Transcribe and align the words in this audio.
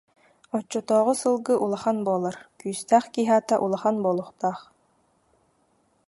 Оччотооҕу 0.57 1.13
сылгы 1.21 1.53
улахан 1.63 1.97
буолар, 2.07 2.37
күүстээх 2.59 3.05
киһи 3.15 3.31
ата 3.39 3.55
улахан 3.65 3.95
буолуохтаах 4.03 4.59